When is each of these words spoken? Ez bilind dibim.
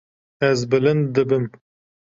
Ez 0.49 0.59
bilind 0.71 1.05
dibim. 1.19 1.45